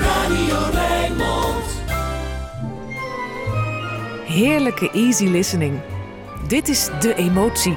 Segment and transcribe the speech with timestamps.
[0.00, 1.64] Radio Rijnmond.
[4.24, 5.80] Heerlijke easy listening.
[6.48, 7.76] Dit is De Emotie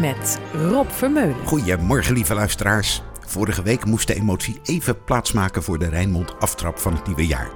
[0.00, 1.46] met Rob Vermeulen.
[1.46, 3.02] Goedemorgen, lieve luisteraars.
[3.26, 7.50] Vorige week moest de emotie even plaatsmaken voor de Rijnmond aftrap van het nieuwe jaar.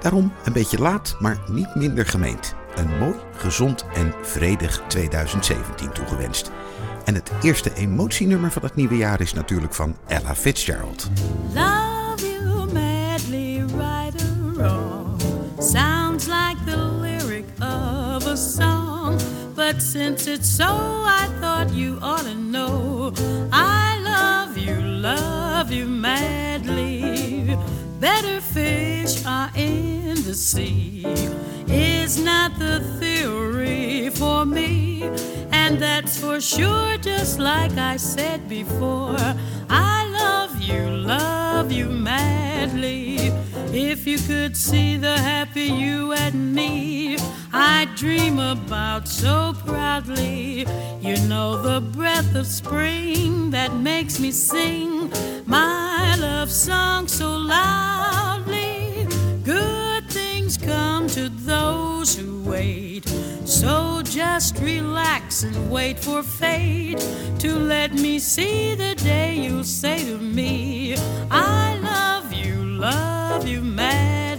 [0.00, 2.54] Daarom een beetje laat, maar niet minder gemeend.
[2.74, 6.50] Een mooi, gezond en vredig 2017 toegewenst.
[7.04, 11.10] En het eerste emotienummer van het nieuwe jaar is natuurlijk van Ella Fitzgerald.
[11.54, 11.79] Love
[19.72, 23.12] But since it's so, I thought you ought to know.
[23.52, 27.56] I love you, love you madly.
[28.00, 31.06] Better fish are in the sea.
[31.72, 35.04] Is not the theory for me.
[35.52, 39.16] And that's for sure, just like I said before.
[39.68, 43.30] I love you, love you madly.
[43.72, 47.16] If you could see the happy you and me,
[47.52, 50.66] I dream about so proudly.
[51.00, 55.12] You know the breath of spring that makes me sing
[55.46, 58.59] my love song so loudly.
[60.50, 63.08] Things come to those who wait.
[63.44, 66.98] So just relax and wait for fate
[67.38, 70.96] to let me see the day you'll say to me,
[71.30, 74.29] I love you, love you madly.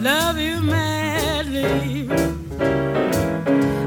[0.00, 2.08] Love you madly.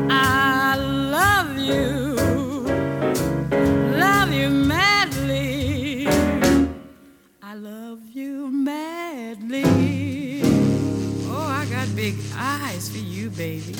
[0.09, 0.75] I
[1.09, 2.15] love you,
[3.97, 6.07] love you madly.
[7.41, 9.63] I love you madly.
[11.27, 13.75] Oh, I got big eyes for you, baby.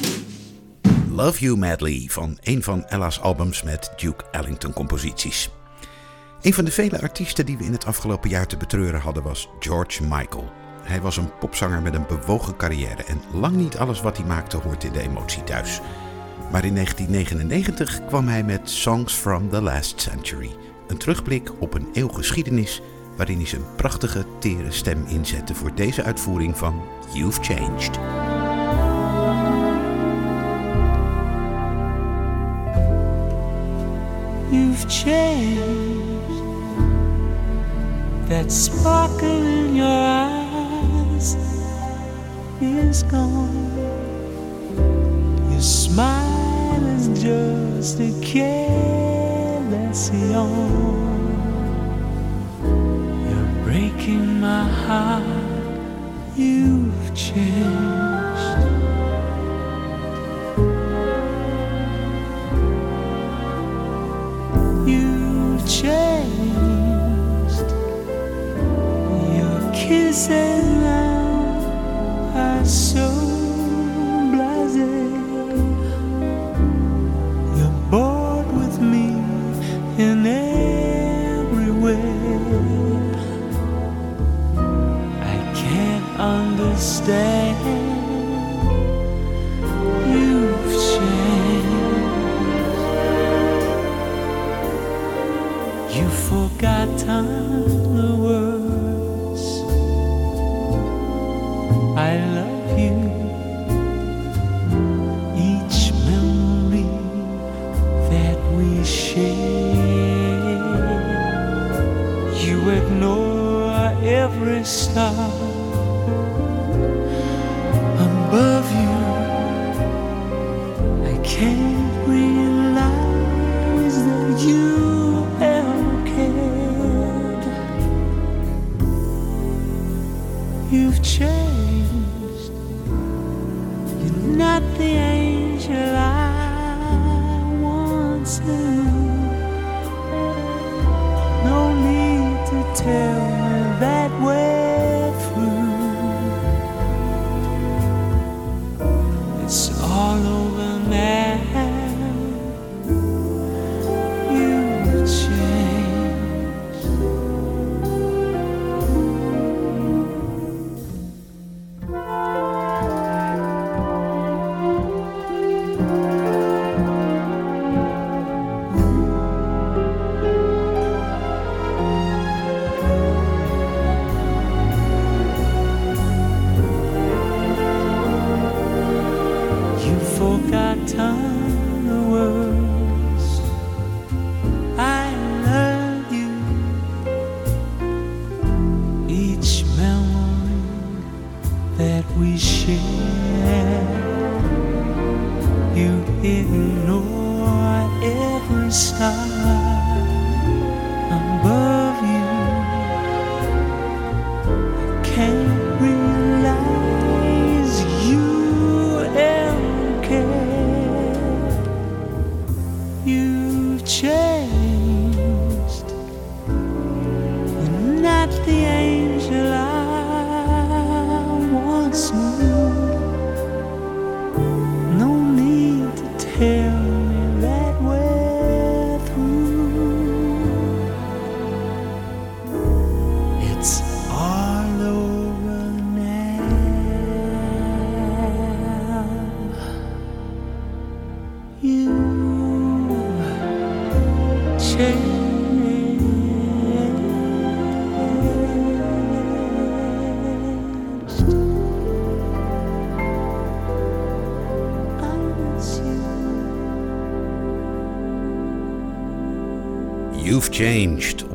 [1.10, 5.50] Love You Medley van een van Ella's albums met Duke Ellington composities.
[6.42, 9.50] Een van de vele artiesten die we in het afgelopen jaar te betreuren hadden was
[9.60, 10.63] George Michael.
[10.84, 14.58] Hij was een popzanger met een bewogen carrière en lang niet alles wat hij maakte
[14.58, 15.82] hoort in de emotie thuis.
[16.52, 20.56] Maar in 1999 kwam hij met Songs from the Last Century,
[20.88, 22.82] een terugblik op een eeuw geschiedenis
[23.18, 26.82] waarin hij zijn prachtige, tere stem inzette voor deze uitvoering van
[27.14, 28.00] You've Changed.
[34.50, 36.42] You've changed.
[38.28, 40.53] That sparkle in your eyes
[42.62, 43.88] is gone.
[45.50, 51.56] Your smile is just a careless yawn.
[53.30, 55.24] You're breaking my heart.
[56.36, 58.60] You've changed.
[64.86, 67.70] You've changed.
[69.38, 70.83] Your kisses
[72.64, 73.43] now are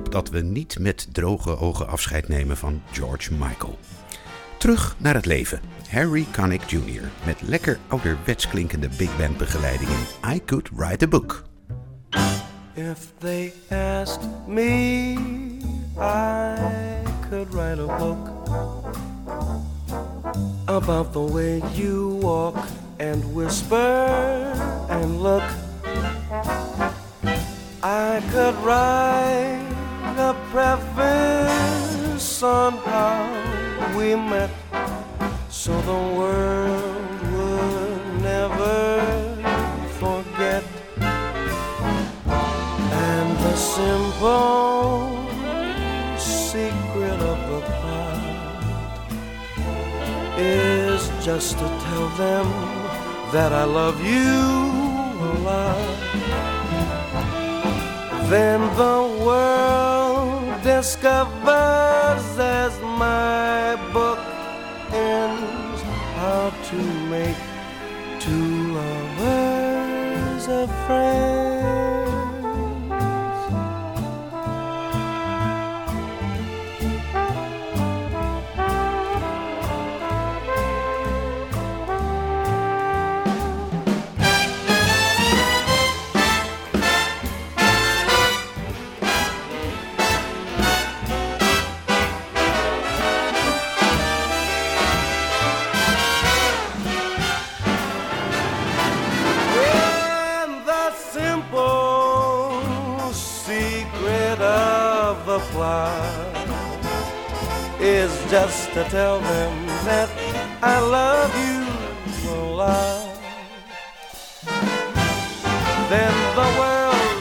[0.09, 3.79] Opdat we niet met droge ogen afscheid nemen van George Michael.
[4.59, 5.61] Terug naar het leven.
[5.89, 7.03] Harry Connick Jr.
[7.27, 11.45] met lekker ouderwets klinkende big band begeleiding in I Could Write a Book.
[12.75, 15.13] If they asked me,
[15.99, 16.57] I
[17.29, 18.29] could write a book
[20.65, 22.57] about the way you walk
[22.97, 24.53] and whisper
[24.89, 25.68] and look.
[27.83, 29.63] I could write
[30.19, 34.51] a preface on how we met
[35.49, 39.01] so the world would never
[40.01, 40.65] forget.
[42.91, 45.29] And the simple
[46.19, 49.13] secret of the plot
[50.37, 52.47] is just to tell them
[53.31, 54.35] that I love you
[55.23, 56.08] a lot.
[58.29, 64.19] Then the world discovers as my book
[64.93, 65.81] ends
[66.15, 66.77] how to
[67.09, 67.39] make
[68.21, 71.48] two lovers a friend.
[108.49, 110.09] Just to tell them that
[110.63, 111.61] I love you
[112.31, 113.19] a lot.
[115.93, 117.19] Then the world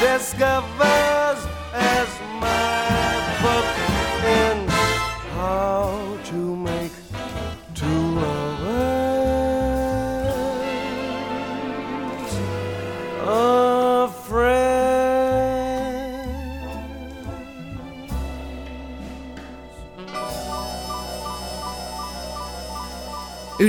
[0.00, 0.95] discovers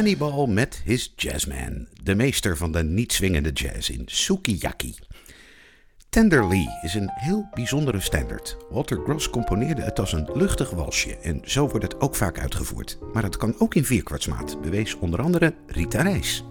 [0.00, 4.94] Cannibal met His Jazzman, de meester van de niet-swingende jazz in Sukiyaki.
[6.08, 8.56] Tenderly is een heel bijzondere standard.
[8.70, 12.98] Walter Gross componeerde het als een luchtig walsje en zo wordt het ook vaak uitgevoerd.
[13.12, 16.44] Maar het kan ook in vierkwartsmaat, bewees onder andere Rita Reis.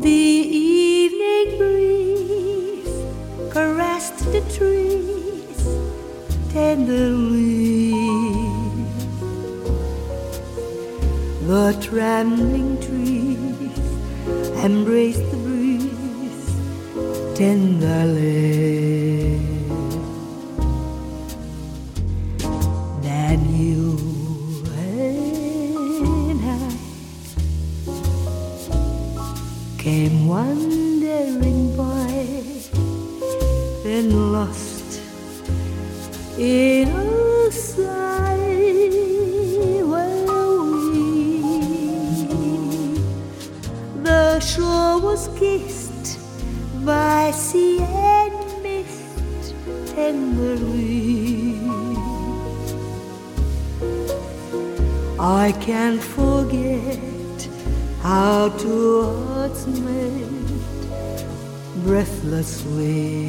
[0.00, 0.08] The
[0.50, 3.04] evening breeze
[3.48, 4.58] caressed
[6.52, 8.03] tenderly.
[11.46, 13.78] The trembling trees
[14.64, 16.48] embrace the breeze
[17.36, 19.36] tenderly.
[23.02, 23.98] Then you
[26.30, 26.72] and I
[29.76, 32.26] came wandering by
[33.84, 34.98] and lost
[36.38, 37.13] in
[55.34, 57.48] I can't forget
[58.00, 61.26] how two hearts met
[61.84, 63.26] breathlessly.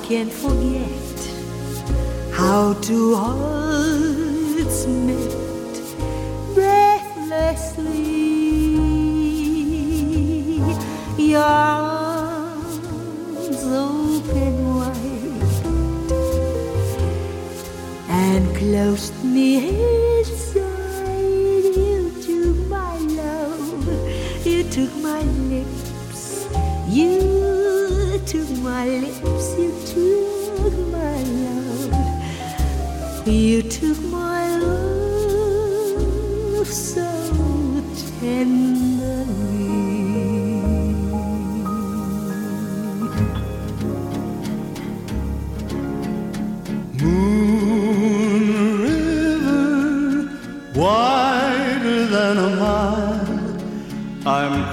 [0.08, 1.18] can't forget
[2.32, 3.55] how to hearts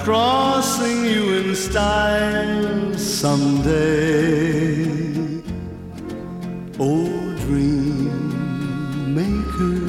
[0.03, 4.83] crossing you in style someday.
[6.77, 7.07] Oh,
[7.45, 9.79] dream maker,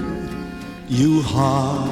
[0.88, 1.90] you heartbreaker,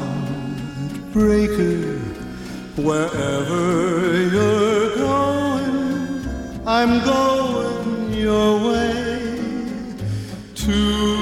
[2.77, 6.25] wherever you're going,
[6.65, 9.19] I'm going your way.
[10.55, 11.22] Two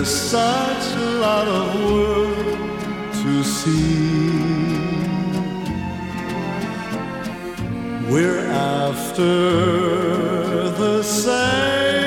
[0.00, 2.58] There's such a lot of world
[3.20, 4.30] to see.
[8.10, 9.34] We're after
[10.70, 12.00] the same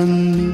[0.01, 0.50] and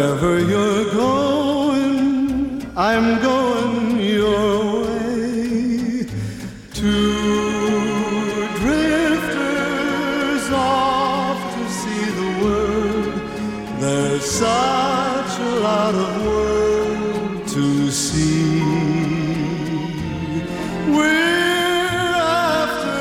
[0.00, 6.06] Wherever you're going, I'm going your way.
[6.72, 7.68] Two
[8.60, 13.12] drifters off to see the world.
[13.78, 18.62] There's such a lot of world to see.
[20.96, 22.16] We're
[22.64, 22.96] after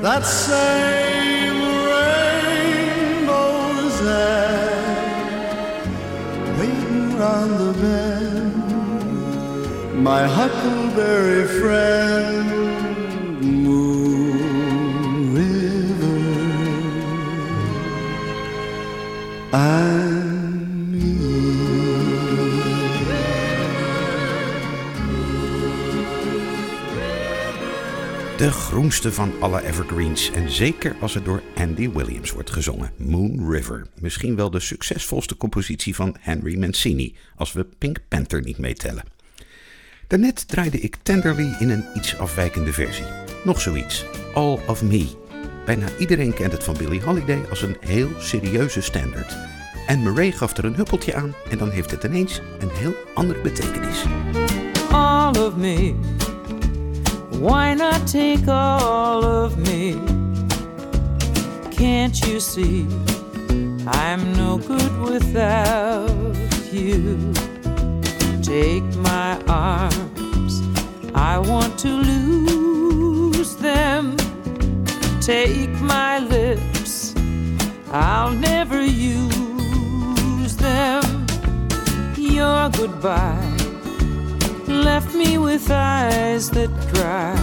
[0.00, 0.89] that same
[10.02, 12.50] My huckleberry friend,
[13.42, 15.80] Moon River.
[28.36, 32.92] De groenste van alle evergreens en zeker als het door Andy Williams wordt gezongen.
[32.96, 33.86] Moon River.
[34.00, 39.18] Misschien wel de succesvolste compositie van Henry Mancini, als we Pink Panther niet meetellen.
[40.10, 43.04] Daarnet draaide ik Tenderly in een iets afwijkende versie.
[43.44, 44.04] Nog zoiets.
[44.34, 45.06] All of Me.
[45.64, 49.36] Bijna iedereen kent het van Billie Holiday als een heel serieuze standaard.
[49.86, 53.40] En Murray gaf er een huppeltje aan en dan heeft het ineens een heel andere
[53.40, 54.04] betekenis.
[54.90, 55.94] all of me.
[57.30, 59.94] Why not take all of me?
[61.70, 62.86] Can't you see
[63.86, 66.36] I'm no good without
[66.72, 67.49] you?
[68.50, 70.60] Take my arms,
[71.14, 74.16] I want to lose them.
[75.20, 77.14] Take my lips,
[77.92, 81.26] I'll never use them.
[82.18, 83.56] Your goodbye
[84.66, 87.36] left me with eyes that cry.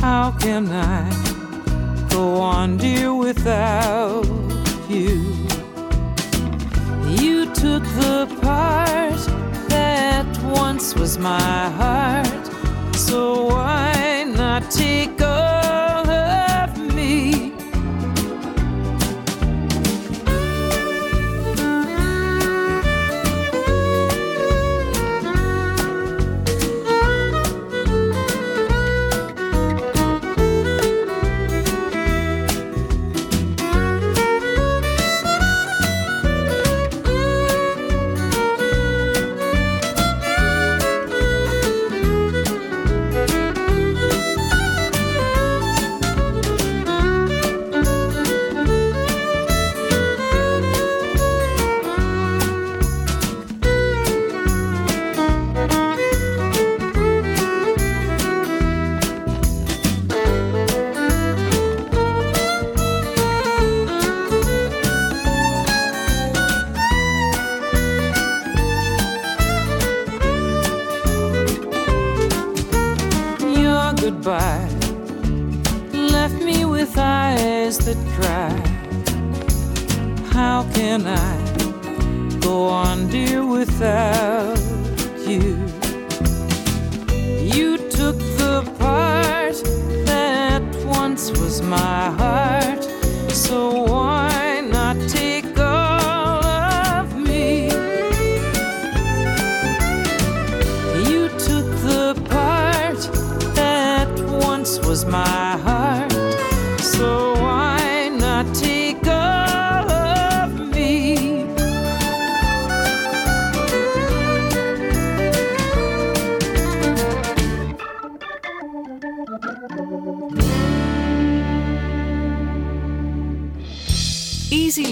[0.00, 1.04] How can I
[2.08, 4.24] go on, dear, without
[4.88, 5.20] you?
[7.20, 9.33] You took the part
[10.74, 15.43] once was my heart, so why not take all
[80.98, 84.13] can I go on, dear, without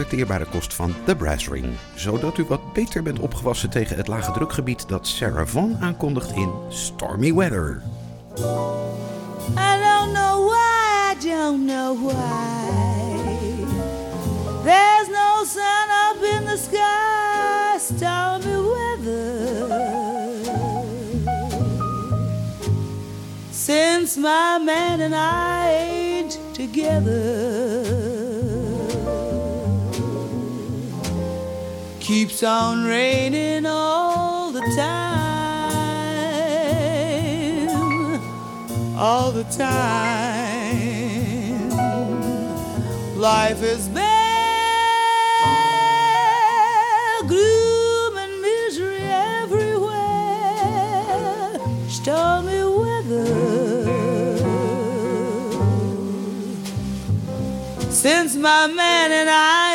[0.00, 1.66] Verteerbare kost van The Brass Ring.
[1.94, 6.52] Zodat u wat beter bent opgewassen tegen het lage drukgebied dat Sarah Vaughan aankondigt in
[6.68, 7.82] Stormy Weather.
[8.36, 12.80] I don't know why, I don't know why.
[14.64, 19.68] There's no sun up in the sky, stormy weather.
[23.50, 28.09] Since my man and I ain't together,
[32.10, 35.30] keeps on raining all the time,
[38.98, 40.10] all the time.
[43.16, 44.02] Life is bare,
[47.28, 49.04] gloom and misery
[49.42, 50.00] everywhere,
[51.88, 53.24] stormy weather.
[57.88, 59.69] Since my man and I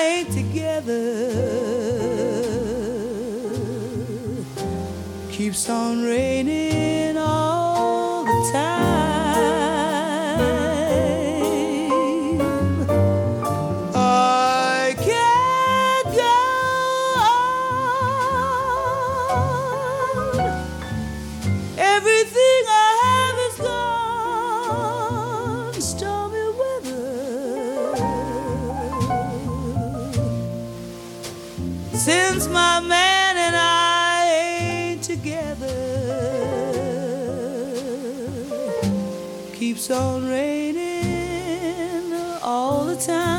[39.75, 43.35] keeps on raining all the time.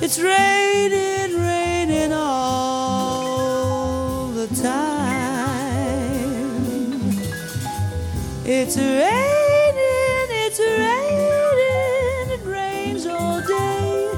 [0.00, 2.68] It's raining, raining all
[4.28, 5.00] the time.
[8.44, 12.30] It's raining, it's raining.
[12.38, 14.12] It rains all day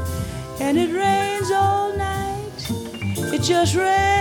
[0.61, 2.71] and it rains all night.
[3.33, 4.12] It just rains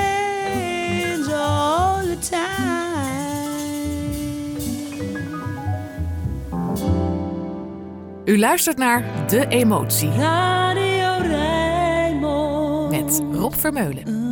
[8.32, 12.92] U luistert naar De Emotie Radio Rijnmond.
[12.92, 14.30] met Rob Vermeulen.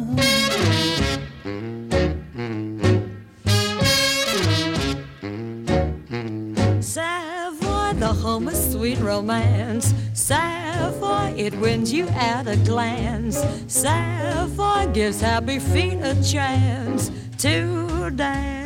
[8.21, 9.93] Home of sweet romance.
[10.13, 13.47] Savoy, it wins you at a glance.
[13.65, 18.59] Savoy gives happy feet a chance to dance.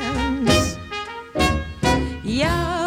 [2.24, 2.83] Form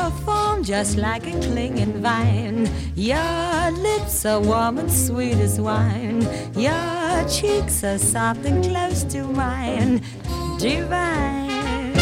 [0.66, 2.68] just like a clinging vine.
[2.96, 6.22] Your lips are warm and sweet as wine.
[6.57, 10.02] Your cheeks are soft and close to mine.
[10.59, 11.94] Divine.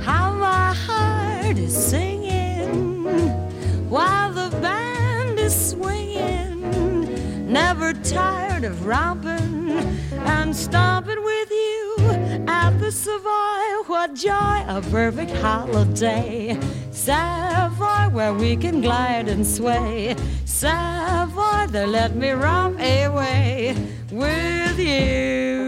[0.00, 3.04] How my heart is singing
[3.90, 7.52] while the band is swinging.
[7.52, 9.72] Never tired of romping
[10.12, 11.96] and stomping with you
[12.46, 13.59] at the Savoy.
[14.00, 16.58] What joy, a perfect holiday.
[16.90, 20.16] Savoy, where we can glide and sway.
[20.46, 23.76] Savoy, there let me romp away
[24.10, 25.59] with you.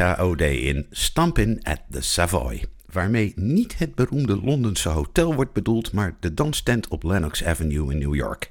[0.00, 2.64] O'Day in Stampin' at the Savoy.
[2.92, 7.98] Waarmee niet het beroemde Londense hotel wordt bedoeld, maar de danstent op Lenox Avenue in
[7.98, 8.48] New York.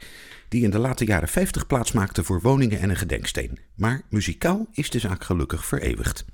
[0.49, 3.59] Die in de late jaren 50 plaatsmaakte voor woningen en een gedenksteen.
[3.75, 6.25] Maar muzikaal is de zaak gelukkig vereeuwigd.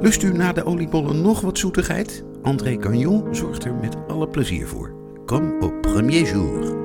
[0.00, 2.24] Lust u na de oliebollen nog wat zoetigheid?
[2.42, 4.94] André Gagnon zorgt er met alle plezier voor.
[5.26, 6.83] Comme au premier jour.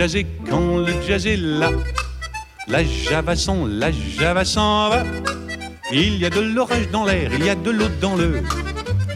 [0.00, 0.16] Jazz
[0.48, 1.68] quand le jazz est là,
[2.68, 5.02] la java s'en, la java s'en va.
[5.92, 8.42] Il y a de l'orage dans l'air, il y a de l'eau dans le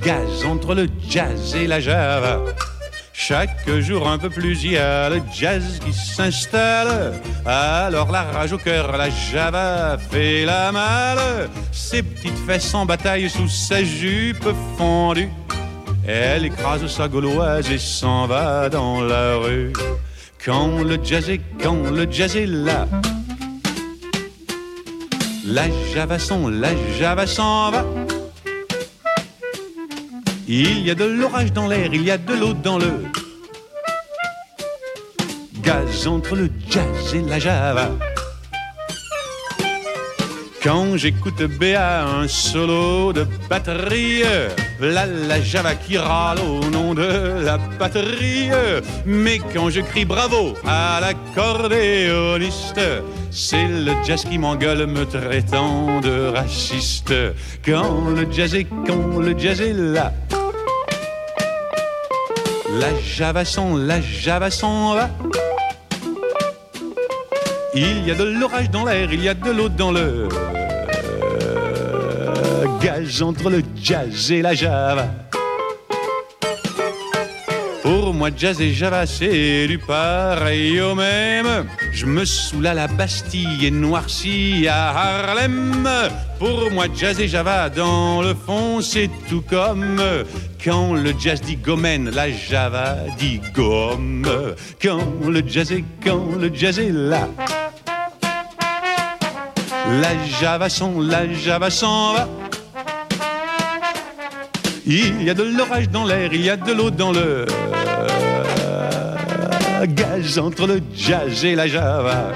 [0.02, 2.42] gaz entre le jazz et la java.
[3.14, 7.14] Chaque jour un peu plus, il y a le jazz qui s'installe.
[7.46, 11.48] Alors la rage au cœur, la java fait la malle.
[11.72, 15.30] Ses petites fesses en bataille sous sa jupe fondue.
[16.06, 19.72] Elle écrase sa gauloise et s'en va dans la rue.
[20.44, 22.86] Quand le jazz est, quand le jazz est là.
[25.46, 25.64] La
[25.94, 26.68] java s'en, la
[26.98, 27.86] java s'en va.
[30.46, 32.92] Il y a de l'orage dans l'air, il y a de l'eau dans le
[35.62, 37.90] gaz entre le jazz et la java.
[40.64, 44.22] Quand j'écoute Béa, un solo de batterie,
[44.80, 48.48] là la java qui râle au nom de la batterie.
[49.04, 52.80] Mais quand je crie bravo à l'accordéoniste,
[53.30, 57.12] c'est le jazz qui m'engueule me traitant de raciste.
[57.62, 60.14] Quand le jazz est, quand le jazz est là.
[62.80, 65.10] La java son, la java son va.
[67.76, 70.28] Il y a de l'orage dans l'air, il y a de l'eau dans le
[72.80, 75.06] gaz entre le jazz et la java.
[77.82, 81.66] Pour moi, jazz et java, c'est du pareil au même.
[81.92, 85.88] Je me saoule à la Bastille et noirci à Harlem.
[86.38, 90.00] Pour moi, jazz et java, dans le fond, c'est tout comme
[90.64, 94.26] quand le jazz dit gomène, la java dit gomme.
[94.80, 97.28] Quand le jazz est, quand le jazz est là.
[99.86, 102.28] La java son, la java s'en va.
[104.86, 107.46] Il y a de l'orage dans l'air, il y a de l'eau dans le
[109.86, 112.32] gaz entre le jazz et la java.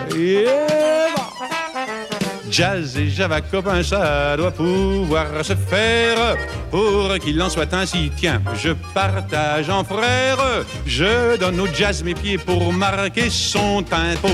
[2.50, 6.36] Jazz et java copains, ça doit pouvoir se faire.
[6.70, 10.38] Pour qu'il en soit ainsi, tiens, je partage en frère.
[10.86, 14.28] Je donne au jazz mes pieds pour marquer son tempo.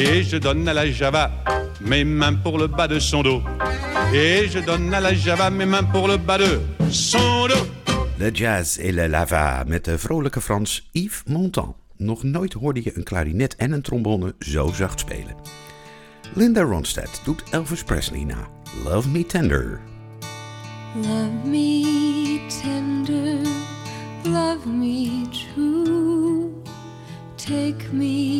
[0.00, 1.30] Et je donne à la java
[1.80, 3.42] mes mains pour le bas de son dos.
[4.14, 7.66] Et je donne à la java mes mains pour le bas de son dos.
[8.18, 11.74] De jazz et le lava met de vrolijke Frans Yves Montand.
[11.96, 15.34] Nog nooit hoorde je een klarinet en een trombone zo zacht spelen.
[16.34, 18.48] Linda Ronstadt doet Elvis Presley na.
[18.84, 19.80] Love Me Tender.
[20.94, 23.38] Love me tender,
[24.24, 26.50] love me true.
[27.36, 28.39] Take me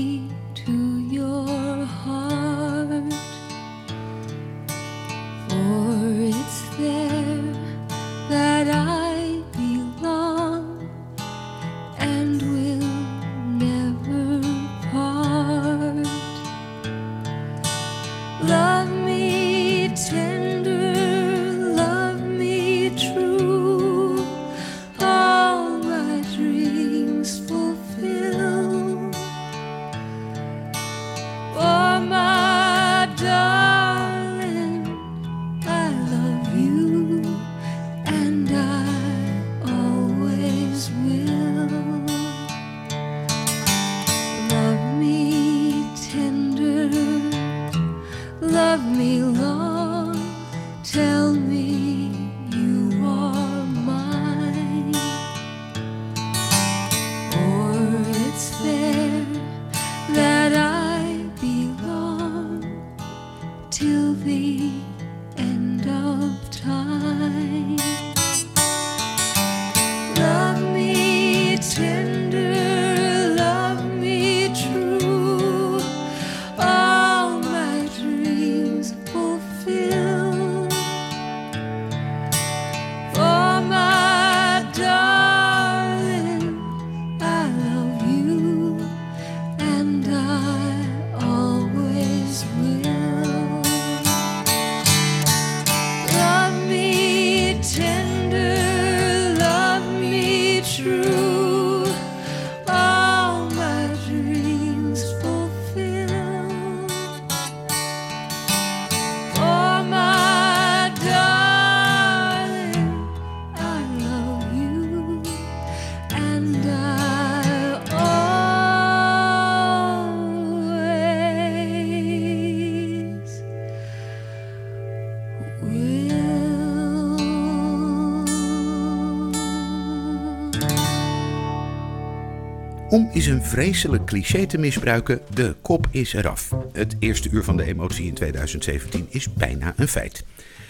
[132.90, 136.54] Om eens een vreselijk cliché te misbruiken, de kop is eraf.
[136.72, 140.24] Het eerste uur van de emotie in 2017 is bijna een feit.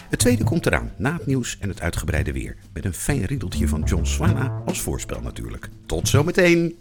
[0.08, 2.56] Het tweede komt eraan, na het nieuws en het uitgebreide weer.
[2.72, 5.68] Met een fijn riedeltje van John Swana als voorspel natuurlijk.
[5.86, 6.76] Tot zometeen!